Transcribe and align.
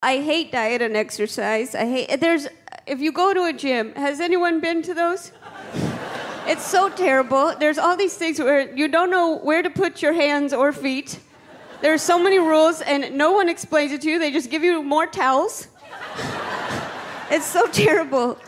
I 0.00 0.18
hate 0.18 0.52
diet 0.52 0.80
and 0.80 0.96
exercise. 0.96 1.74
I 1.74 1.84
hate 1.84 2.20
there's 2.20 2.46
if 2.86 3.00
you 3.00 3.10
go 3.10 3.34
to 3.34 3.44
a 3.44 3.52
gym, 3.52 3.92
has 3.96 4.20
anyone 4.20 4.60
been 4.60 4.82
to 4.82 4.94
those? 4.94 5.32
It's 6.46 6.64
so 6.64 6.88
terrible. 6.88 7.54
There's 7.58 7.76
all 7.76 7.94
these 7.94 8.16
things 8.16 8.38
where 8.38 8.74
you 8.74 8.88
don't 8.88 9.10
know 9.10 9.36
where 9.36 9.62
to 9.62 9.68
put 9.68 10.00
your 10.00 10.14
hands 10.14 10.54
or 10.54 10.72
feet. 10.72 11.20
There's 11.82 12.00
so 12.00 12.18
many 12.18 12.38
rules 12.38 12.80
and 12.80 13.18
no 13.18 13.32
one 13.32 13.50
explains 13.50 13.92
it 13.92 14.00
to 14.00 14.08
you. 14.08 14.18
They 14.18 14.30
just 14.30 14.50
give 14.50 14.64
you 14.64 14.82
more 14.82 15.06
towels. 15.06 15.68
it's 17.30 17.44
so 17.44 17.66
terrible. 17.66 18.38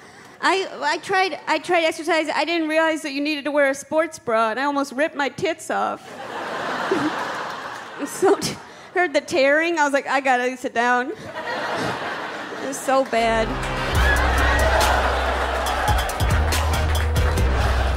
I, 0.40 0.66
I 0.80 0.96
tried 0.98 1.38
I 1.46 1.58
tried 1.58 1.84
exercise. 1.84 2.30
I 2.34 2.46
didn't 2.46 2.68
realize 2.68 3.02
that 3.02 3.12
you 3.12 3.20
needed 3.20 3.44
to 3.44 3.50
wear 3.50 3.68
a 3.68 3.74
sports 3.74 4.18
bra, 4.18 4.50
and 4.50 4.58
I 4.58 4.64
almost 4.64 4.92
ripped 4.92 5.14
my 5.14 5.28
tits 5.28 5.70
off. 5.70 6.00
so 8.06 8.36
t- 8.36 8.56
heard 8.94 9.12
the 9.12 9.20
tearing. 9.20 9.78
I 9.78 9.84
was 9.84 9.92
like, 9.92 10.06
I 10.06 10.20
gotta 10.20 10.56
sit 10.56 10.74
down. 10.74 11.12
It's 12.70 12.78
so 12.78 13.04
bad. 13.06 13.48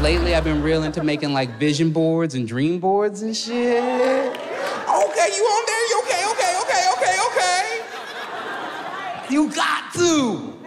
Lately, 0.02 0.34
I've 0.34 0.44
been 0.44 0.64
real 0.64 0.82
into 0.82 1.04
making 1.04 1.32
like 1.32 1.60
vision 1.60 1.92
boards 1.92 2.34
and 2.34 2.48
dream 2.48 2.80
boards 2.80 3.22
and 3.22 3.38
shit. 3.38 3.54
Okay, 3.54 4.40
you 5.38 5.44
on 5.46 5.66
there? 5.68 5.90
You 5.90 6.02
okay, 6.02 6.26
okay, 6.32 6.58
okay, 6.64 6.90
okay, 6.98 7.18
okay. 7.28 7.84
You 9.30 9.52
got 9.52 9.94
to. 9.94 10.58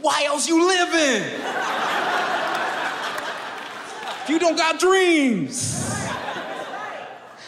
Why 0.00 0.24
else 0.24 0.48
you 0.48 0.66
living? 0.66 1.22
you 4.26 4.38
don't 4.38 4.56
got 4.56 4.80
dreams. 4.80 5.84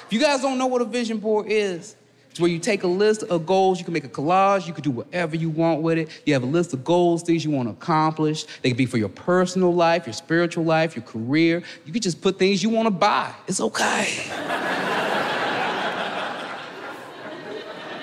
If 0.05 0.09
you 0.11 0.21
guys 0.21 0.43
don't 0.43 0.59
know 0.59 0.67
what 0.67 0.83
a 0.83 0.85
vision 0.85 1.17
board 1.17 1.47
is, 1.49 1.96
it's 2.37 2.41
where 2.43 2.51
you 2.51 2.59
take 2.59 2.83
a 2.83 2.87
list 2.87 3.23
of 3.23 3.47
goals, 3.47 3.79
you 3.79 3.85
can 3.87 3.95
make 3.95 4.05
a 4.05 4.11
collage, 4.11 4.67
you 4.67 4.75
can 4.75 4.85
do 4.85 4.91
whatever 4.91 5.35
you 5.35 5.49
want 5.49 5.81
with 5.81 5.97
it. 5.97 6.11
You 6.27 6.35
have 6.35 6.43
a 6.43 6.47
list 6.47 6.75
of 6.75 6.85
goals, 6.85 7.23
things 7.23 7.43
you 7.43 7.51
want 7.51 7.67
to 7.67 7.73
accomplish. 7.73 8.45
They 8.61 8.69
could 8.69 8.77
be 8.77 8.85
for 8.85 8.99
your 8.99 9.09
personal 9.09 9.75
life, 9.75 10.07
your 10.07 10.13
spiritual 10.13 10.65
life, 10.65 10.95
your 10.95 11.03
career. 11.07 11.63
You 11.87 11.95
could 11.95 12.03
just 12.03 12.21
put 12.21 12.39
things 12.39 12.63
you 12.63 12.69
want 12.69 12.89
to 12.89 12.91
buy. 12.91 13.33
It's 13.49 13.59
okay. 13.59 14.13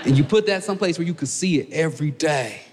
and 0.03 0.17
you 0.17 0.23
put 0.23 0.47
that 0.47 0.63
someplace 0.63 0.97
where 0.97 1.05
you 1.05 1.13
can 1.13 1.27
see 1.27 1.59
it 1.59 1.72
every 1.72 2.09
day. 2.09 2.63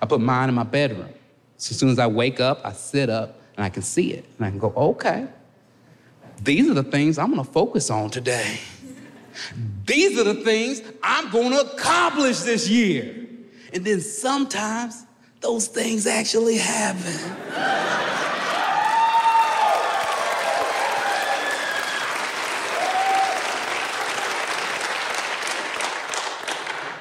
I 0.00 0.06
put 0.06 0.20
mine 0.20 0.48
in 0.48 0.54
my 0.54 0.62
bedroom. 0.62 1.08
So 1.56 1.72
as 1.72 1.78
soon 1.80 1.88
as 1.88 1.98
I 1.98 2.06
wake 2.06 2.38
up, 2.38 2.60
I 2.62 2.70
sit 2.70 3.10
up 3.10 3.40
and 3.56 3.64
I 3.64 3.70
can 3.70 3.82
see 3.82 4.12
it. 4.12 4.24
And 4.36 4.46
I 4.46 4.50
can 4.50 4.60
go, 4.60 4.72
okay, 4.76 5.26
these 6.40 6.70
are 6.70 6.74
the 6.74 6.84
things 6.84 7.18
I'm 7.18 7.30
gonna 7.30 7.42
focus 7.42 7.90
on 7.90 8.08
today. 8.08 8.60
These 9.88 10.20
are 10.20 10.24
the 10.24 10.34
things 10.34 10.82
I'm 11.02 11.30
gonna 11.30 11.60
accomplish 11.60 12.40
this 12.40 12.68
year. 12.68 13.26
And 13.72 13.84
then 13.84 14.02
sometimes 14.02 15.06
those 15.40 15.66
things 15.66 16.06
actually 16.06 16.58
happen. 16.58 17.36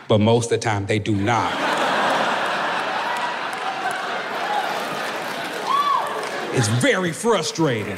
but 0.08 0.20
most 0.20 0.46
of 0.46 0.52
the 0.52 0.58
time 0.58 0.86
they 0.86 1.00
do 1.00 1.14
not. 1.14 1.54
it's 6.54 6.70
very 6.82 7.12
frustrating. 7.12 7.98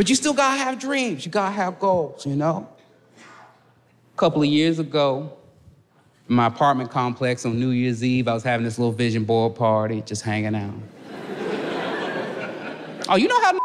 But 0.00 0.08
you 0.08 0.14
still 0.14 0.32
gotta 0.32 0.56
have 0.56 0.78
dreams, 0.78 1.26
you 1.26 1.30
gotta 1.30 1.52
have 1.52 1.78
goals, 1.78 2.24
you 2.24 2.34
know? 2.34 2.66
A 3.18 4.16
couple 4.16 4.40
of 4.40 4.48
years 4.48 4.78
ago, 4.78 5.36
in 6.26 6.36
my 6.36 6.46
apartment 6.46 6.90
complex 6.90 7.44
on 7.44 7.60
New 7.60 7.68
Year's 7.68 8.02
Eve, 8.02 8.26
I 8.26 8.32
was 8.32 8.42
having 8.42 8.64
this 8.64 8.78
little 8.78 8.94
vision 8.94 9.24
board 9.24 9.56
party, 9.56 10.00
just 10.00 10.22
hanging 10.22 10.54
out. 10.54 10.72
oh, 13.10 13.16
you 13.16 13.28
know 13.28 13.42
how? 13.42 13.52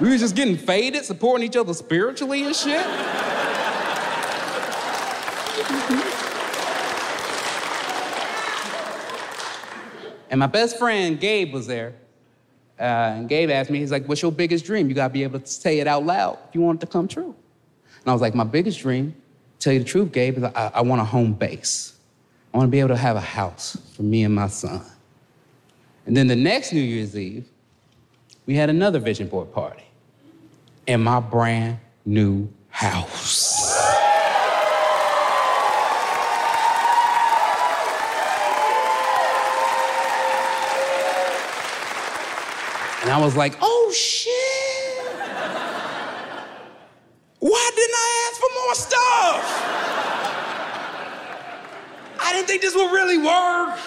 We 0.00 0.08
was 0.08 0.22
just 0.22 0.34
getting 0.34 0.56
faded, 0.56 1.04
supporting 1.04 1.46
each 1.46 1.56
other 1.56 1.74
spiritually 1.74 2.44
and 2.44 2.56
shit. 2.56 2.86
and 10.30 10.40
my 10.40 10.46
best 10.46 10.78
friend 10.78 11.20
Gabe 11.20 11.52
was 11.52 11.66
there. 11.66 11.92
Uh, 12.78 12.82
and 12.82 13.28
Gabe 13.28 13.50
asked 13.50 13.70
me, 13.70 13.78
he's 13.78 13.92
like, 13.92 14.06
What's 14.06 14.22
your 14.22 14.32
biggest 14.32 14.64
dream? 14.64 14.88
You 14.88 14.94
gotta 14.94 15.12
be 15.12 15.22
able 15.22 15.40
to 15.40 15.46
say 15.46 15.78
it 15.80 15.86
out 15.86 16.04
loud 16.04 16.38
if 16.48 16.54
you 16.54 16.60
want 16.60 16.82
it 16.82 16.86
to 16.86 16.92
come 16.92 17.08
true. 17.08 17.34
And 18.00 18.08
I 18.08 18.12
was 18.12 18.20
like, 18.20 18.34
My 18.34 18.44
biggest 18.44 18.80
dream, 18.80 19.14
tell 19.58 19.72
you 19.72 19.78
the 19.78 19.84
truth, 19.84 20.12
Gabe, 20.12 20.38
is 20.38 20.44
I, 20.44 20.72
I 20.74 20.80
want 20.82 21.00
a 21.00 21.04
home 21.04 21.32
base. 21.32 21.94
I 22.52 22.58
wanna 22.58 22.68
be 22.70 22.80
able 22.80 22.90
to 22.90 22.96
have 22.96 23.16
a 23.16 23.20
house 23.20 23.76
for 23.94 24.02
me 24.02 24.24
and 24.24 24.34
my 24.34 24.48
son. 24.48 24.82
And 26.06 26.16
then 26.16 26.26
the 26.26 26.36
next 26.36 26.72
New 26.72 26.80
Year's 26.80 27.16
Eve, 27.16 27.46
we 28.46 28.56
had 28.56 28.70
another 28.70 28.98
vision 28.98 29.28
board 29.28 29.52
party 29.52 29.84
in 30.86 31.00
my 31.02 31.20
brand 31.20 31.78
new 32.04 32.48
house. 32.70 33.71
I 43.12 43.20
was 43.20 43.36
like, 43.36 43.58
oh 43.60 43.92
shit. 43.94 44.32
Why 47.40 47.70
didn't 47.76 47.94
I 47.94 48.30
ask 48.30 48.40
for 48.40 48.48
more 48.64 48.74
stuff? 48.74 49.44
I 52.20 52.32
didn't 52.32 52.46
think 52.46 52.62
this 52.62 52.74
would 52.74 52.90
really 52.90 53.18
work. 53.18 53.78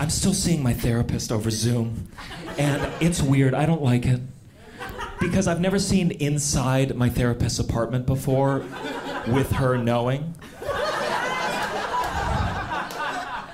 I'm 0.00 0.10
still 0.10 0.34
seeing 0.34 0.62
my 0.62 0.72
therapist 0.72 1.30
over 1.30 1.50
Zoom, 1.50 2.08
and 2.58 2.90
it's 3.00 3.22
weird. 3.22 3.54
I 3.54 3.64
don't 3.64 3.82
like 3.82 4.06
it. 4.06 4.20
Because 5.20 5.46
I've 5.46 5.60
never 5.60 5.78
seen 5.78 6.10
inside 6.10 6.96
my 6.96 7.08
therapist's 7.08 7.58
apartment 7.60 8.06
before 8.06 8.64
with 9.28 9.52
her 9.52 9.78
knowing. 9.78 10.34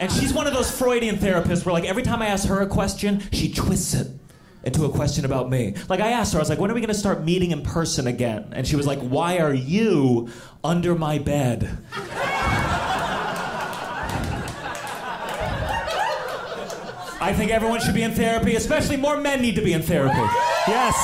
And 0.01 0.11
she's 0.11 0.33
one 0.33 0.47
of 0.47 0.55
those 0.55 0.71
Freudian 0.71 1.17
therapists 1.17 1.67
where, 1.67 1.73
like, 1.73 1.85
every 1.85 2.03
time 2.03 2.23
I 2.23 2.27
ask 2.29 2.49
her 2.49 2.61
a 2.61 2.67
question, 2.67 3.23
she 3.33 3.53
twists 3.53 3.95
it 3.95 4.09
into 4.65 4.85
a 4.85 4.89
question 4.89 5.25
about 5.25 5.51
me. 5.51 5.75
Like, 5.89 6.01
I 6.01 6.13
asked 6.13 6.33
her, 6.33 6.39
I 6.39 6.43
was 6.43 6.49
like, 6.49 6.59
when 6.59 6.71
are 6.71 6.75
we 6.75 6.81
gonna 6.81 6.95
start 6.95 7.25
meeting 7.25 7.51
in 7.51 7.63
person 7.63 8.07
again? 8.07 8.49
And 8.53 8.67
she 8.67 8.77
was 8.77 8.87
like, 8.87 9.01
why 9.01 9.39
are 9.39 9.55
you 9.55 10.29
under 10.63 10.95
my 10.95 11.19
bed? 11.19 11.79
I 17.21 17.33
think 17.33 17.53
everyone 17.53 17.81
should 17.81 17.95
be 17.95 18.03
in 18.03 18.11
therapy, 18.13 18.57
especially 18.57 18.97
more 18.97 19.17
men 19.17 19.41
need 19.41 19.55
to 19.55 19.63
be 19.63 19.73
in 19.73 19.83
therapy. 19.83 20.19
Yes, 20.67 20.97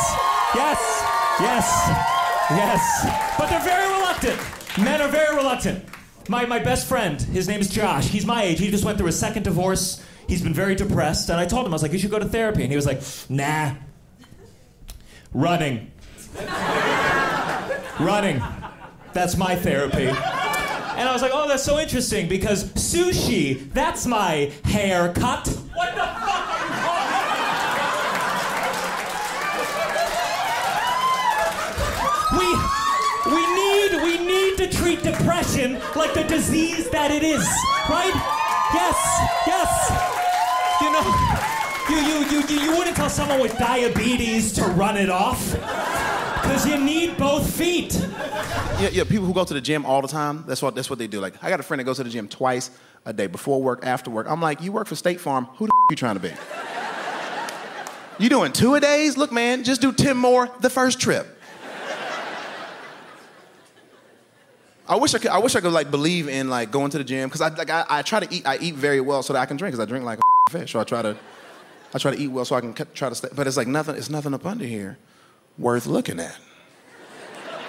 yes, 0.53 1.03
yes, 1.41 1.89
yes. 2.51 3.37
But 3.39 3.49
they're 3.49 3.61
very 3.61 3.93
reluctant. 3.95 4.41
Men 4.79 5.01
are 5.01 5.09
very 5.09 5.37
reluctant. 5.37 5.85
My, 6.29 6.45
my 6.45 6.59
best 6.59 6.89
friend, 6.89 7.21
his 7.23 7.47
name 7.47 7.61
is 7.61 7.71
Josh. 7.71 8.09
He's 8.09 8.27
my 8.27 8.43
age. 8.43 8.59
He 8.59 8.71
just 8.71 8.85
went 8.85 8.99
through 8.99 9.07
a 9.07 9.13
second 9.13 9.45
divorce. 9.45 10.05
He's 10.28 10.43
been 10.43 10.55
very 10.55 10.75
depressed. 10.75 11.31
And 11.31 11.41
I 11.41 11.47
told 11.47 11.65
him, 11.66 11.72
I 11.72 11.75
was 11.75 11.83
like, 11.83 11.93
you 11.93 11.99
should 11.99 12.11
go 12.11 12.19
to 12.19 12.28
therapy. 12.28 12.62
And 12.62 12.71
he 12.71 12.77
was 12.77 12.84
like, 12.87 13.00
nah. 13.31 13.72
Running. 15.33 15.91
Running. 17.99 18.43
That's 19.15 19.37
my 19.38 19.56
therapy. 19.56 20.06
And 20.06 21.09
I 21.09 21.12
was 21.12 21.22
like, 21.22 21.33
oh, 21.34 21.49
that's 21.49 21.62
so 21.62 21.78
interesting 21.78 22.28
because 22.28 22.65
sushi, 22.72 23.72
that's 23.72 24.06
my 24.06 24.53
haircut. 24.65 25.49
What 25.49 25.94
the 25.94 26.03
fuck 26.03 26.49
are 26.49 26.59
you 26.59 26.71
talking 26.84 27.09
We, 32.38 32.49
we 33.33 33.43
need, 33.55 33.91
we 34.03 34.19
need 34.27 34.56
to 34.59 34.69
treat 34.76 35.03
depression 35.03 35.81
like 35.97 36.12
the 36.14 36.25
disease 36.25 36.91
that 36.91 37.11
it 37.11 37.23
is, 37.23 37.47
right? 37.88 38.12
Yes, 38.75 38.97
yes. 39.47 40.18
You 41.89 41.97
you, 41.97 42.25
you, 42.31 42.47
you, 42.49 42.61
you 42.61 42.77
wouldn't 42.77 42.97
tell 42.97 43.09
someone 43.09 43.41
with 43.41 43.56
diabetes 43.59 44.53
to 44.55 44.65
run 44.65 44.97
it 44.97 45.09
off. 45.09 45.53
Because 45.53 46.67
you 46.67 46.79
need 46.79 47.17
both 47.17 47.50
feet. 47.55 47.95
Yeah, 48.81 48.89
yeah, 48.93 49.05
people 49.05 49.27
who 49.27 49.35
go 49.35 49.45
to 49.45 49.55
the 49.55 49.61
gym 49.61 49.85
all 49.85 50.00
the 50.03 50.09
time, 50.09 50.45
that's 50.47 50.62
what, 50.62 50.75
that's 50.75 50.89
what 50.89 50.99
they 50.99 51.06
do. 51.06 51.21
Like, 51.21 51.43
I 51.43 51.50
got 51.50 51.61
a 51.61 51.62
friend 51.62 51.81
that 51.81 51.85
goes 51.85 51.97
to 51.97 52.05
the 52.05 52.11
gym 52.11 52.29
twice 52.29 52.71
a 53.05 53.12
day, 53.12 53.27
before 53.27 53.62
work, 53.62 53.85
after 53.85 54.11
work. 54.11 54.27
I'm 54.29 54.41
like, 54.41 54.62
you 54.62 54.73
work 54.73 54.87
for 54.87 54.95
State 54.95 55.21
Farm, 55.21 55.47
who 55.56 55.67
the 55.67 55.73
you 55.91 55.97
trying 55.97 56.15
to 56.15 56.21
be? 56.21 56.33
You 58.19 58.29
doing 58.29 58.53
two 58.53 58.75
a 58.75 58.81
days? 58.81 59.17
Look, 59.17 59.31
man, 59.31 59.62
just 59.62 59.81
do 59.81 59.93
10 59.93 60.17
more 60.17 60.51
the 60.61 60.71
first 60.71 61.01
trip. 61.01 61.27
I 64.89 64.97
wish 64.97 65.15
I 65.15 65.19
could. 65.19 65.31
I 65.31 65.39
wish 65.39 65.55
I 65.55 65.61
could 65.61 65.73
like 65.73 65.91
believe 65.91 66.29
in 66.29 66.49
like 66.49 66.71
going 66.71 66.91
to 66.91 66.99
the 66.99 67.05
gym 67.05 67.29
because 67.29 67.43
I 67.43 67.49
like 67.49 67.69
I, 67.69 67.85
I 67.91 68.03
try 68.03 68.21
to 68.21 68.35
eat. 68.35 68.47
I 68.47 68.56
eat 68.56 68.75
very 68.75 69.03
well 69.03 69.23
so 69.23 69.35
that 69.35 69.41
I 69.41 69.44
can 69.44 69.59
drink 69.59 69.75
because 69.75 69.87
I 69.87 69.89
drink 69.89 70.03
like 70.03 70.19
fish. 70.49 70.73
So 70.73 70.81
I 70.81 70.85
try 70.85 71.03
to, 71.03 71.17
I 71.95 71.99
try 71.99 72.15
to 72.15 72.19
eat 72.21 72.29
well 72.29 72.45
so 72.45 72.56
I 72.56 72.61
can 72.61 72.75
try 72.75 73.09
to 73.09 73.15
stay. 73.15 73.29
But 73.35 73.47
it's 73.47 73.56
like 73.56 73.69
nothing. 73.69 73.97
It's 73.97 74.11
nothing 74.11 74.35
up 74.35 74.45
under 74.47 74.65
here 74.65 74.99
worth 75.59 75.87
looking 75.87 76.21
at. 76.21 76.37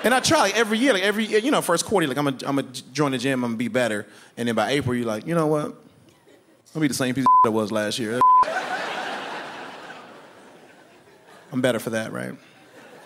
And 0.04 0.14
I 0.14 0.22
try 0.22 0.40
like 0.40 0.58
every 0.58 0.78
year, 0.78 0.94
like 0.94 1.04
every 1.04 1.26
you 1.26 1.52
know 1.52 1.62
first 1.62 1.86
quarter, 1.86 2.08
like 2.08 2.18
I'm 2.18 2.24
gonna 2.24 2.38
I'm 2.46 2.56
gonna 2.56 2.72
join 2.94 3.12
the 3.12 3.18
gym, 3.18 3.44
I'm 3.44 3.52
gonna 3.52 3.58
be 3.58 3.68
better, 3.68 4.08
and 4.38 4.48
then 4.48 4.56
by 4.56 4.72
April 4.72 4.96
you're 4.96 5.06
like, 5.06 5.28
you 5.28 5.36
know 5.36 5.48
what? 5.48 5.76
I'll 6.74 6.82
be 6.82 6.88
the 6.88 6.94
same 6.94 7.14
piece 7.16 7.26
of 7.26 7.48
I 7.48 7.50
was 7.50 7.72
last 7.72 8.00
year. 8.00 8.22
I'm 11.52 11.62
better 11.62 11.80
for 11.80 11.90
that, 11.90 12.14
right? 12.14 12.34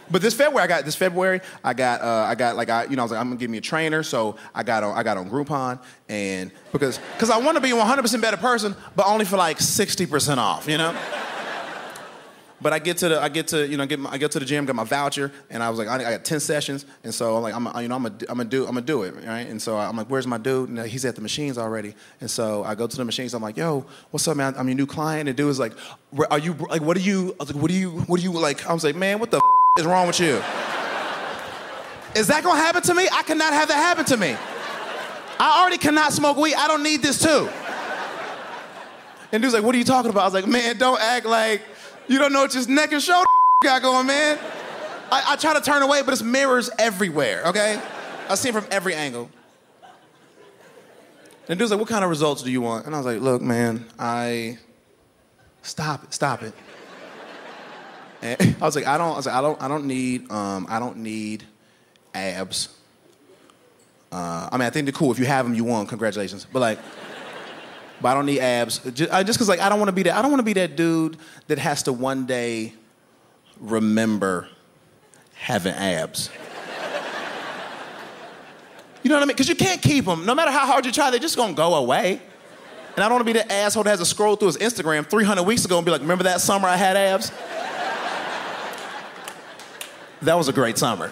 But 0.10 0.22
this 0.22 0.34
February, 0.34 0.64
I 0.64 0.68
got 0.68 0.86
this 0.86 0.96
February, 0.96 1.42
I 1.64 1.74
got 1.74 2.02
uh, 2.02 2.26
I 2.28 2.36
got 2.36 2.56
like 2.56 2.70
I 2.70 2.86
you 2.86 2.96
know 2.96 3.02
I 3.02 3.06
was 3.06 3.12
like 3.12 3.20
I'm 3.20 3.28
gonna 3.28 3.40
give 3.40 3.50
me 3.50 3.58
a 3.58 3.62
trainer, 3.62 4.04
so 4.04 4.36
I 4.54 4.64
got 4.64 4.84
on 4.84 4.96
I 4.98 5.04
got 5.04 5.18
on 5.18 5.30
Groupon, 5.30 5.82
and 6.10 6.52
because 6.72 7.00
because 7.14 7.30
I 7.30 7.38
want 7.38 7.56
to 7.56 7.62
be 7.62 7.72
a 7.72 7.76
100% 7.76 8.22
better 8.22 8.38
person, 8.38 8.76
but 8.96 9.08
only 9.08 9.26
for 9.26 9.38
like 9.38 9.60
60% 9.60 10.38
off, 10.38 10.68
you 10.68 10.78
know. 10.78 10.96
But 12.64 12.72
I 12.72 12.80
get 12.80 12.96
to 12.98 13.10
the, 13.10 13.22
I 13.22 13.28
get 13.28 13.50
to, 13.50 13.68
you 13.68 13.76
know, 13.76 13.86
get 13.86 14.00
my, 14.00 14.12
I 14.12 14.18
get 14.18 14.32
to 14.32 14.40
the 14.40 14.46
gym, 14.46 14.66
got 14.66 14.76
my 14.76 14.86
voucher, 14.86 15.34
and 15.50 15.62
I 15.62 15.70
was 15.70 15.78
like, 15.78 15.90
I, 15.90 15.96
I 15.96 16.12
got 16.12 16.24
ten 16.24 16.40
sessions, 16.40 16.86
and 17.04 17.14
so 17.14 17.36
I'm 17.36 17.44
like, 17.44 17.54
I'm, 17.54 17.66
you 17.82 17.90
know, 17.90 17.96
I'm 17.96 18.04
gonna, 18.04 18.16
I'm 18.30 18.38
gonna 18.38 18.46
do, 18.46 18.62
I'm 18.62 18.76
gonna 18.76 18.82
do 18.82 19.04
it, 19.04 19.14
right? 19.16 19.46
And 19.46 19.62
so 19.62 19.78
I'm 19.78 19.98
like, 19.98 20.08
where's 20.08 20.26
my 20.26 20.38
dude? 20.38 20.70
And 20.70 20.80
he's 20.88 21.04
at 21.04 21.16
the 21.16 21.22
machines 21.22 21.58
already, 21.58 21.94
and 22.22 22.32
so 22.32 22.64
I 22.64 22.74
go 22.76 22.88
to 22.88 22.96
the 22.96 23.04
machines. 23.04 23.34
I'm 23.34 23.44
like, 23.44 23.58
yo, 23.58 23.86
what's 24.12 24.26
up, 24.30 24.38
man? 24.38 24.54
I'm 24.58 24.70
your 24.70 24.78
new 24.78 24.86
client. 24.86 25.28
And 25.28 25.38
dude 25.38 25.50
is 25.50 25.60
like, 25.60 25.74
are 26.32 26.40
you, 26.40 26.54
like, 26.54 26.82
what 26.82 26.96
are 26.96 27.02
you, 27.02 27.36
like, 27.38 27.50
what 27.50 27.70
do 27.70 27.74
you, 27.74 27.92
what 28.08 28.22
do 28.22 28.24
you 28.24 28.32
like? 28.32 28.66
I 28.66 28.74
was 28.74 28.86
like, 28.86 28.96
man, 28.96 29.20
what 29.20 29.30
the 29.30 29.42
is 29.80 29.88
wrong 29.88 30.06
with 30.06 30.20
you? 30.20 30.36
Is 32.16 32.28
that 32.28 32.44
gonna 32.44 32.60
happen 32.60 32.84
to 32.84 32.94
me? 32.94 33.08
I 33.12 33.24
cannot 33.24 33.54
have 33.54 33.70
that 33.70 33.78
happen 33.78 34.06
to 34.06 34.18
me. 34.18 34.36
I 35.40 35.62
already 35.62 35.80
cannot 35.80 36.14
smoke 36.14 36.38
weed. 36.38 36.54
I 36.54 36.68
don't 36.68 36.84
need 36.84 37.02
this 37.02 37.20
too. 37.20 37.50
And 39.32 39.42
dude's 39.42 39.56
like, 39.56 39.64
what 39.64 39.74
are 39.74 39.80
you 39.80 39.84
talking 39.84 40.12
about? 40.12 40.22
I 40.22 40.26
was 40.26 40.34
like, 40.36 40.46
man, 40.46 40.78
don't 40.78 41.02
act 41.02 41.26
like 41.26 41.64
you 42.08 42.20
don't 42.20 42.32
know 42.32 42.42
what 42.42 42.54
your 42.54 42.68
neck 42.68 42.92
and 42.92 43.02
shoulder 43.02 43.26
got 43.64 43.82
going, 43.82 44.06
man. 44.06 44.38
I, 45.12 45.24
I 45.30 45.36
try 45.38 45.56
to 45.56 45.62
turn 45.62 45.82
away, 45.82 46.04
but 46.04 46.14
it's 46.14 46.22
mirrors 46.22 46.70
everywhere, 46.78 47.48
okay? 47.48 47.82
I 48.30 48.36
see 48.36 48.50
it 48.50 48.52
from 48.52 48.68
every 48.70 48.94
angle. 48.94 49.32
And 51.50 51.58
dude's 51.58 51.72
like, 51.72 51.80
what 51.80 51.90
kind 51.90 52.04
of 52.04 52.12
results 52.12 52.44
do 52.44 52.52
you 52.52 52.62
want? 52.62 52.86
And 52.86 52.94
I 52.94 53.00
was 53.00 53.08
like, 53.08 53.22
look, 53.22 53.42
man, 53.42 53.86
I 53.98 54.60
stop 55.64 56.04
it, 56.04 56.14
stop 56.14 56.44
it. 56.44 56.54
And 58.24 58.56
I 58.62 58.66
was 58.66 58.76
like, 58.76 58.88
I 58.88 58.98
don't, 58.98 59.12
I 59.12 59.16
like, 59.16 59.28
I 59.28 59.42
don't, 59.42 59.62
I 59.62 59.68
don't 59.68 59.86
need, 59.86 60.32
um, 60.32 60.66
I 60.70 60.80
don't 60.80 60.98
need 60.98 61.44
abs. 62.16 62.70
Uh, 64.12 64.50
I 64.52 64.58
mean, 64.58 64.66
I 64.66 64.70
think 64.70 64.86
they're 64.86 64.94
cool. 64.94 65.12
If 65.12 65.20
you 65.20 65.26
have 65.26 65.46
them, 65.46 65.54
you 65.54 65.64
won. 65.64 65.86
Congratulations. 65.86 66.48
But 66.52 66.60
like, 66.60 66.80
but 68.02 68.10
I 68.10 68.14
don't 68.14 68.26
need 68.26 68.40
abs. 68.40 68.80
Just, 68.80 69.12
I, 69.12 69.24
just 69.24 69.38
cause 69.38 69.50
like 69.50 69.60
I 69.60 69.70
don't 69.70 69.80
want 69.80 69.90
to 69.90 69.94
be 69.94 70.04
that. 70.04 70.16
I 70.16 70.22
don't 70.22 70.32
want 70.32 70.40
to 70.40 70.46
be 70.46 70.54
that 70.54 70.76
dude 70.76 71.18
that 71.48 71.60
has 71.60 71.84
to 71.84 71.94
one 71.94 72.26
day 72.26 72.74
remember 73.60 74.48
having 75.34 75.74
abs. 75.74 76.30
You 79.04 79.10
know 79.10 79.16
what 79.16 79.24
I 79.24 79.26
mean? 79.26 79.36
Because 79.36 79.50
you 79.50 79.56
can't 79.56 79.82
keep 79.82 80.06
them. 80.06 80.26
No 80.26 80.34
matter 80.34 80.50
how 80.50 80.66
hard 80.66 80.86
you 80.86 80.92
try, 80.94 81.12
they're 81.12 81.20
just 81.20 81.36
gonna 81.36 81.52
go 81.52 81.76
away. 81.76 82.22
And 82.96 83.04
I 83.04 83.10
don't 83.10 83.18
want 83.18 83.28
to 83.28 83.34
be 83.34 83.38
that 83.40 83.52
asshole 83.52 83.84
that 83.84 83.90
has 83.90 84.00
to 84.00 84.06
scroll 84.06 84.38
through 84.38 84.48
his 84.48 84.58
Instagram 84.58 85.10
300 85.10 85.44
weeks 85.44 85.66
ago 85.66 85.78
and 85.78 85.84
be 85.84 85.92
like, 85.92 86.00
"Remember 86.00 86.24
that 86.24 86.40
summer 86.40 86.70
I 86.70 86.78
had 86.78 86.96
abs? 86.96 87.32
That 90.26 90.38
was 90.38 90.48
a 90.48 90.54
great 90.54 90.78
summer." 90.78 91.12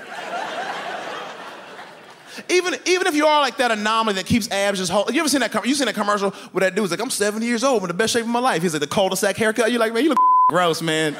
Even, 2.50 2.74
even 2.86 3.08
if 3.08 3.14
you 3.16 3.26
are 3.28 3.42
like 3.42 3.58
that 3.58 3.72
anomaly 3.72 4.16
that 4.16 4.26
keeps 4.26 4.50
abs 4.52 4.80
just 4.80 4.90
hold, 4.92 5.14
you 5.14 5.20
ever 5.20 5.28
seen 5.30 5.42
that? 5.42 5.52
com- 5.52 5.66
You 5.66 5.76
seen 5.76 5.86
that 5.88 5.96
commercial 5.96 6.32
where 6.54 6.62
that 6.62 6.76
dude's 6.76 6.90
like, 6.92 7.02
"I'm 7.02 7.10
70 7.10 7.46
years 7.46 7.64
old, 7.64 7.80
I'm 7.80 7.84
in 7.84 7.88
the 7.90 7.94
best 7.94 8.14
shape 8.14 8.24
of 8.24 8.30
my 8.30 8.40
life." 8.40 8.62
He's 8.62 8.74
like 8.74 8.80
the 8.80 8.88
cul-de-sac 8.88 9.36
haircut. 9.36 9.70
You're 9.70 9.80
like, 9.82 9.94
man, 9.94 10.04
you 10.04 10.10
look 10.10 10.18
gross, 10.50 10.82
man. 10.82 11.14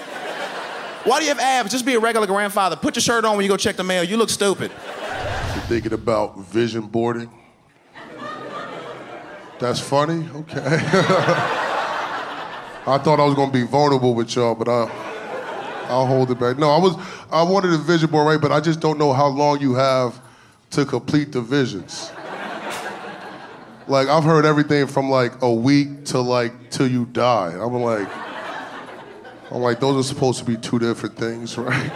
Why 1.04 1.20
do 1.20 1.26
you 1.26 1.30
have 1.30 1.40
abs? 1.40 1.72
Just 1.72 1.86
be 1.86 1.96
a 1.96 2.00
regular 2.00 2.28
grandfather. 2.28 2.76
Put 2.76 2.96
your 2.96 3.02
shirt 3.02 3.26
on 3.26 3.36
when 3.36 3.44
you 3.44 3.50
go 3.50 3.58
check 3.58 3.76
the 3.76 3.84
mail. 3.84 4.04
You 4.04 4.18
look 4.18 4.30
stupid. 4.30 4.72
You're 4.72 5.64
thinking 5.66 5.94
about 5.94 6.38
vision 6.40 6.84
boarding? 6.84 7.30
That's 9.60 9.80
funny? 9.80 10.28
Okay. 10.34 10.60
I 12.88 12.98
thought 13.04 13.20
I 13.20 13.26
was 13.26 13.36
gonna 13.36 13.52
be 13.52 13.64
vulnerable 13.64 14.16
with 14.16 14.36
y'all, 14.36 14.56
but 14.56 14.68
I, 14.70 14.86
I'll 15.90 16.06
hold 16.06 16.32
it 16.32 16.40
back. 16.40 16.58
No, 16.58 16.70
I 16.70 16.80
was, 16.80 16.96
I 17.32 17.44
wanted 17.44 17.74
a 17.74 17.78
vision 17.78 18.10
board, 18.10 18.28
right? 18.28 18.42
But 18.42 18.52
I 18.52 18.60
just 18.60 18.80
don't 18.80 18.98
know 18.98 19.14
how 19.14 19.28
long 19.28 19.60
you 19.62 19.74
have 19.76 20.20
to 20.72 20.86
complete 20.86 21.32
the 21.32 21.42
visions. 21.42 22.12
Like 23.88 24.08
I've 24.08 24.24
heard 24.24 24.46
everything 24.46 24.88
from 24.88 25.10
like 25.10 25.42
a 25.42 25.52
week 25.52 26.06
to 26.06 26.20
like 26.22 26.70
till 26.70 26.88
you 26.88 27.06
die. 27.06 27.54
I'm 27.60 27.74
like, 27.74 28.08
I'm 29.52 29.62
like, 29.62 29.80
those 29.82 30.06
are 30.06 30.08
supposed 30.08 30.40
to 30.40 30.46
be 30.46 30.56
two 30.56 30.80
different 30.80 31.18
things, 31.18 31.58
right? 31.58 31.92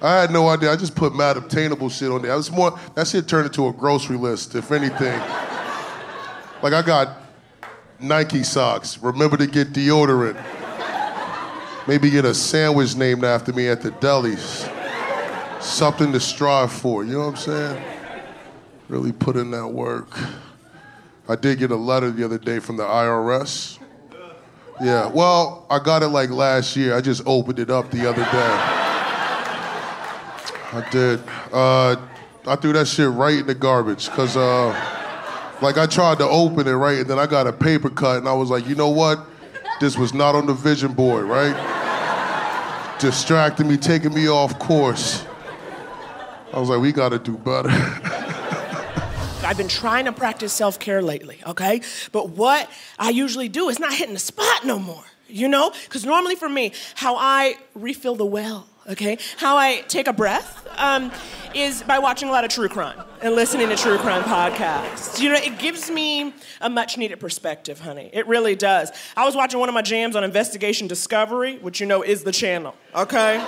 I 0.00 0.20
had 0.20 0.30
no 0.30 0.48
idea. 0.48 0.70
I 0.72 0.76
just 0.76 0.94
put 0.94 1.14
mad 1.14 1.36
obtainable 1.36 1.90
shit 1.90 2.10
on 2.10 2.22
there. 2.22 2.32
I 2.32 2.36
was 2.36 2.50
more 2.50 2.78
that 2.94 3.08
shit 3.08 3.28
turned 3.28 3.46
into 3.46 3.66
a 3.66 3.72
grocery 3.72 4.16
list, 4.16 4.54
if 4.54 4.70
anything. 4.70 5.18
like 6.62 6.72
I 6.72 6.82
got 6.82 7.20
Nike 8.00 8.44
socks. 8.44 8.96
Remember 8.98 9.36
to 9.36 9.46
get 9.46 9.72
deodorant. 9.72 10.42
Maybe 11.88 12.10
get 12.10 12.26
a 12.26 12.34
sandwich 12.34 12.94
named 12.96 13.24
after 13.24 13.50
me 13.50 13.66
at 13.68 13.80
the 13.80 13.90
delis. 13.92 14.70
Something 15.62 16.12
to 16.12 16.20
strive 16.20 16.70
for. 16.70 17.02
You 17.02 17.14
know 17.14 17.18
what 17.20 17.28
I'm 17.28 17.36
saying? 17.36 17.82
Really 18.88 19.10
put 19.10 19.36
in 19.36 19.50
that 19.52 19.66
work. 19.66 20.10
I 21.26 21.34
did 21.34 21.60
get 21.60 21.70
a 21.70 21.76
letter 21.76 22.10
the 22.10 22.26
other 22.26 22.36
day 22.36 22.58
from 22.58 22.76
the 22.76 22.82
IRS. 22.82 23.78
Yeah. 24.82 25.06
Well, 25.06 25.66
I 25.70 25.78
got 25.78 26.02
it 26.02 26.08
like 26.08 26.28
last 26.28 26.76
year. 26.76 26.94
I 26.94 27.00
just 27.00 27.22
opened 27.24 27.58
it 27.58 27.70
up 27.70 27.90
the 27.90 28.06
other 28.06 28.22
day. 28.22 28.58
I 30.70 30.86
did. 30.90 31.20
Uh, 31.50 31.96
I 32.46 32.56
threw 32.56 32.74
that 32.74 32.86
shit 32.86 33.08
right 33.08 33.38
in 33.38 33.46
the 33.46 33.54
garbage 33.54 34.10
because, 34.10 34.36
uh, 34.36 34.68
like, 35.62 35.78
I 35.78 35.86
tried 35.86 36.18
to 36.18 36.28
open 36.28 36.68
it 36.68 36.72
right, 36.72 36.98
and 36.98 37.08
then 37.08 37.18
I 37.18 37.26
got 37.26 37.46
a 37.46 37.52
paper 37.52 37.88
cut, 37.88 38.18
and 38.18 38.28
I 38.28 38.34
was 38.34 38.50
like, 38.50 38.66
you 38.68 38.74
know 38.74 38.90
what? 38.90 39.20
This 39.80 39.96
was 39.96 40.12
not 40.12 40.34
on 40.34 40.44
the 40.44 40.54
vision 40.54 40.92
board, 40.92 41.24
right? 41.24 41.77
Distracting 42.98 43.68
me, 43.68 43.76
taking 43.76 44.12
me 44.12 44.28
off 44.28 44.58
course. 44.58 45.24
I 46.52 46.58
was 46.58 46.68
like, 46.68 46.80
we 46.80 46.90
got 46.90 47.10
to 47.10 47.18
do 47.18 47.36
better. 47.36 47.68
I've 49.44 49.56
been 49.56 49.68
trying 49.68 50.06
to 50.06 50.12
practice 50.12 50.52
self 50.52 50.78
care 50.80 51.00
lately, 51.00 51.40
okay? 51.46 51.80
But 52.10 52.30
what 52.30 52.68
I 52.98 53.10
usually 53.10 53.48
do 53.48 53.68
is 53.68 53.78
not 53.78 53.94
hitting 53.94 54.14
the 54.14 54.20
spot 54.20 54.64
no 54.64 54.78
more, 54.78 55.04
you 55.28 55.46
know? 55.48 55.72
Because 55.84 56.04
normally 56.04 56.34
for 56.34 56.48
me, 56.48 56.72
how 56.96 57.16
I 57.16 57.56
refill 57.74 58.16
the 58.16 58.26
well, 58.26 58.66
okay? 58.88 59.18
How 59.36 59.56
I 59.56 59.82
take 59.82 60.08
a 60.08 60.12
breath 60.12 60.66
um, 60.78 61.12
is 61.54 61.82
by 61.82 61.98
watching 61.98 62.28
a 62.28 62.32
lot 62.32 62.44
of 62.44 62.50
true 62.50 62.68
crime 62.68 63.00
and 63.20 63.34
listening 63.34 63.68
to 63.68 63.76
true 63.76 63.98
crime 63.98 64.22
podcasts. 64.22 65.20
You 65.20 65.30
know, 65.30 65.36
it 65.36 65.58
gives 65.58 65.90
me 65.90 66.32
a 66.60 66.70
much 66.70 66.96
needed 66.96 67.20
perspective, 67.20 67.80
honey. 67.80 68.10
It 68.12 68.26
really 68.26 68.54
does. 68.54 68.90
I 69.16 69.24
was 69.24 69.36
watching 69.36 69.60
one 69.60 69.68
of 69.68 69.74
my 69.74 69.82
jams 69.82 70.16
on 70.16 70.24
Investigation 70.24 70.86
Discovery, 70.86 71.58
which 71.58 71.80
you 71.80 71.86
know 71.86 72.02
is 72.02 72.24
the 72.24 72.32
channel, 72.32 72.74
okay? 72.94 73.38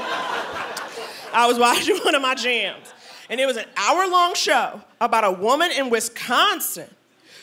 I 1.32 1.47
was 1.47 1.59
watching 1.59 1.97
one 1.99 2.14
of 2.14 2.23
my 2.23 2.35
jams, 2.35 2.92
and 3.28 3.40
it 3.40 3.47
was 3.47 3.56
an 3.56 3.66
hour 3.76 4.09
long 4.09 4.35
show 4.35 4.80
about 5.00 5.25
a 5.25 5.32
woman 5.32 5.70
in 5.70 5.90
Wisconsin 5.90 6.88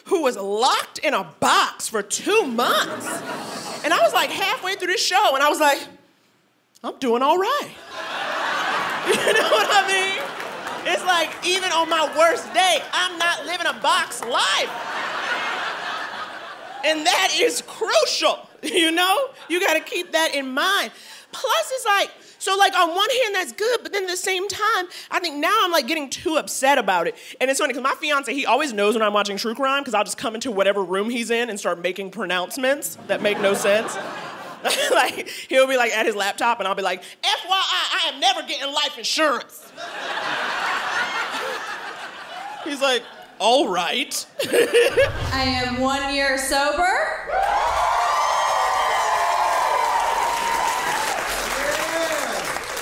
who 0.06 0.22
was 0.22 0.38
locked 0.38 1.00
in 1.00 1.14
a 1.14 1.24
box 1.42 1.90
for 1.90 2.02
two 2.02 2.44
months. 2.46 3.06
And 3.84 3.94
I 3.94 4.02
was 4.02 4.14
like 4.14 4.30
halfway 4.30 4.76
through 4.76 4.92
the 4.94 4.98
show, 4.98 5.36
and 5.36 5.44
I 5.44 5.50
was 5.50 5.60
like, 5.60 5.80
I'm 6.84 6.98
doing 7.00 7.22
all 7.22 7.38
right. 7.38 7.72
You 9.34 9.34
know 9.34 9.50
what 9.50 9.68
I 9.70 9.86
mean? 9.88 10.94
It's 10.94 11.04
like, 11.04 11.30
even 11.46 11.70
on 11.74 11.90
my 11.90 12.10
worst 12.18 12.54
day, 12.54 12.82
I'm 12.94 13.18
not 13.18 13.46
living 13.46 13.68
a 13.68 13.74
box 13.74 14.24
life. 14.24 14.72
And 16.86 17.06
that 17.06 17.36
is 17.38 17.62
crucial, 17.68 18.48
you 18.64 18.92
know? 18.92 19.28
You 19.50 19.60
gotta 19.60 19.82
keep 19.82 20.14
that 20.14 20.34
in 20.34 20.54
mind. 20.54 20.92
Plus, 21.34 21.72
it's 21.74 21.86
like, 21.86 22.10
so 22.40 22.56
like 22.56 22.74
on 22.74 22.96
one 22.96 23.10
hand, 23.22 23.36
that's 23.36 23.52
good, 23.52 23.82
but 23.84 23.92
then 23.92 24.04
at 24.04 24.10
the 24.10 24.16
same 24.16 24.48
time, 24.48 24.88
I 25.12 25.20
think 25.20 25.36
now 25.36 25.60
I'm 25.62 25.72
like 25.72 25.88
getting 25.88 26.10
too 26.10 26.38
upset 26.38 26.78
about 26.78 27.08
it. 27.08 27.16
And 27.42 27.52
it's 27.52 27.60
funny 27.60 27.74
because 27.74 27.84
my 27.84 27.96
fiance, 27.96 28.34
he 28.34 28.46
always 28.46 28.72
knows 28.72 28.96
when 28.96 29.02
I'm 29.02 29.14
watching 29.14 29.36
true 29.36 29.56
crime 29.56 29.82
because 29.82 29.94
I'll 29.94 30.06
just 30.06 30.18
come 30.18 30.36
into 30.36 30.52
whatever 30.52 30.86
room 30.86 31.10
he's 31.10 31.32
in 31.32 31.50
and 31.50 31.60
start 31.60 31.82
making 31.82 32.12
pronouncements 32.12 32.98
that 33.08 33.22
make 33.22 33.42
no 33.42 33.54
sense. 33.54 33.98
like 34.92 35.28
he'll 35.50 35.68
be 35.68 35.78
like 35.78 35.92
at 35.92 36.06
his 36.06 36.16
laptop 36.16 36.60
and 36.60 36.68
I'll 36.68 36.76
be 36.76 36.82
like, 36.82 37.02
FYI, 37.02 37.08
I 37.24 38.12
am 38.14 38.20
never 38.20 38.42
getting 38.44 38.74
life 38.74 38.98
insurance. 38.98 39.72
He's 42.64 42.82
like, 42.82 43.04
all 43.40 43.70
right. 43.70 44.26
I 45.32 45.44
am 45.44 45.80
one 45.80 46.14
year 46.14 46.38
sober. 46.38 46.84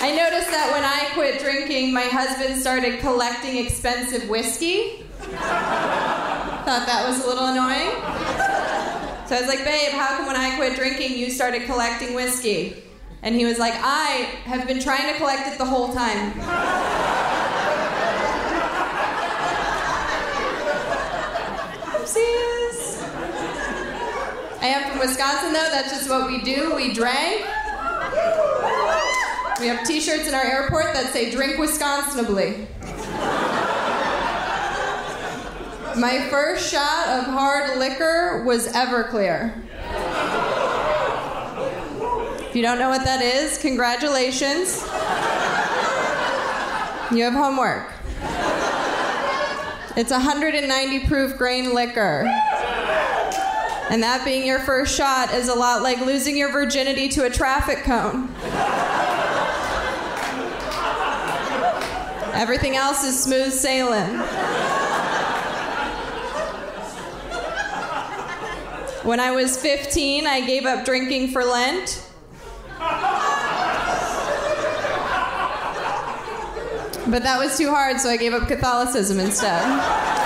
I 0.02 0.14
noticed 0.16 0.50
that 0.52 0.70
when 0.72 0.84
I 0.84 1.10
quit 1.14 1.40
drinking, 1.42 1.94
my 1.94 2.04
husband 2.04 2.60
started 2.62 3.00
collecting 3.00 3.58
expensive 3.66 4.30
whiskey. 4.30 5.04
Thought 5.20 6.86
that 6.88 7.08
was 7.08 7.24
a 7.24 7.28
little 7.28 7.48
annoying. 7.48 7.95
So 9.28 9.36
I 9.36 9.40
was 9.40 9.48
like, 9.48 9.64
babe, 9.66 9.92
how 9.94 10.18
come 10.18 10.28
when 10.28 10.36
I 10.36 10.56
quit 10.56 10.76
drinking, 10.76 11.18
you 11.18 11.32
started 11.32 11.64
collecting 11.66 12.14
whiskey? 12.14 12.84
And 13.24 13.34
he 13.34 13.44
was 13.44 13.58
like, 13.58 13.74
I 13.78 14.30
have 14.46 14.68
been 14.68 14.80
trying 14.80 15.12
to 15.12 15.18
collect 15.18 15.48
it 15.48 15.58
the 15.58 15.66
whole 15.66 15.92
time. 15.92 16.32
Oopsies. 22.06 23.02
I 24.62 24.68
am 24.68 24.92
from 24.92 25.00
Wisconsin, 25.00 25.54
though. 25.54 25.70
That's 25.72 25.90
just 25.90 26.08
what 26.08 26.28
we 26.28 26.44
do. 26.44 26.76
We 26.76 26.94
drank. 26.94 27.46
We 29.60 29.68
have 29.68 29.84
t 29.88 30.00
shirts 30.00 30.28
in 30.28 30.36
our 30.36 30.44
airport 30.44 30.94
that 30.94 31.12
say, 31.12 31.32
Drink 31.32 31.58
Wisconsinably. 31.58 32.68
My 35.98 36.28
first 36.30 36.70
shot 36.70 37.08
of 37.08 37.24
hard 37.26 37.80
liquor 37.80 38.44
was 38.46 38.68
Everclear. 38.68 39.54
If 42.50 42.56
you 42.56 42.62
don't 42.62 42.80
know 42.80 42.90
what 42.90 43.06
that 43.06 43.22
is, 43.22 43.58
congratulations. 43.58 44.82
You 47.16 47.24
have 47.24 47.34
homework. 47.34 47.94
It's 49.96 50.12
190 50.12 51.08
proof 51.08 51.38
grain 51.38 51.74
liquor. 51.74 52.26
And 53.90 54.04
that 54.04 54.24
being 54.26 54.46
your 54.46 54.60
first 54.60 54.98
shot 54.98 55.34
is 55.34 55.48
a 55.48 55.56
lot 55.56 55.82
like 55.82 56.02
losing 56.02 56.36
your 56.36 56.52
virginity 56.52 57.08
to 57.10 57.24
a 57.24 57.30
traffic 57.30 57.84
cone. 57.84 58.30
Everything 62.34 62.76
else 62.76 63.06
is 63.06 63.18
smooth 63.24 63.54
sailing. 63.54 64.20
When 69.06 69.20
I 69.20 69.30
was 69.30 69.56
15, 69.56 70.26
I 70.26 70.42
gave 70.48 70.66
up 70.66 70.84
drinking 70.84 71.28
for 71.28 71.46
Lent. 71.46 72.04
But 77.08 77.22
that 77.22 77.38
was 77.38 77.56
too 77.56 77.70
hard, 77.70 78.02
so 78.02 78.10
I 78.10 78.18
gave 78.18 78.34
up 78.34 78.48
Catholicism 78.48 79.20
instead. 79.20 80.25